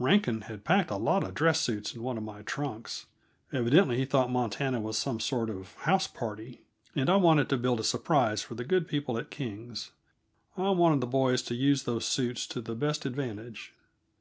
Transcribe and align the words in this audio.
Rankin 0.00 0.40
had 0.40 0.64
packed 0.64 0.90
a 0.90 0.96
lot 0.96 1.22
of 1.22 1.32
dress 1.32 1.60
suits 1.60 1.94
in 1.94 2.02
one 2.02 2.18
of 2.18 2.24
my 2.24 2.42
trunks 2.42 3.06
evidently 3.52 3.96
he 3.98 4.04
thought 4.04 4.32
Montana 4.32 4.80
was 4.80 4.98
some 4.98 5.20
sort 5.20 5.48
of 5.48 5.74
house 5.76 6.08
party 6.08 6.62
and 6.96 7.08
I 7.08 7.14
wanted 7.14 7.48
to 7.50 7.56
build 7.56 7.78
a 7.78 7.84
surprise 7.84 8.42
for 8.42 8.56
the 8.56 8.64
good 8.64 8.88
people 8.88 9.16
at 9.16 9.30
King's. 9.30 9.92
I 10.56 10.70
wanted 10.70 11.00
the 11.02 11.06
boys 11.06 11.40
to 11.42 11.54
use 11.54 11.84
those 11.84 12.04
suits 12.04 12.48
to 12.48 12.60
the 12.60 12.74
best 12.74 13.06
advantage. 13.06 13.74